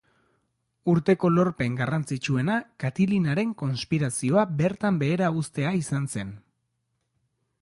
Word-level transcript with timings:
Urteko 0.93 1.29
lorpen 1.33 1.75
garrantzitsuena 1.81 2.55
Katilinaren 2.85 3.53
konspirazioa 3.63 4.47
bertan 4.63 4.99
behera 5.05 5.31
uztea 5.45 5.79
izan 5.83 6.11
zen. 6.17 6.35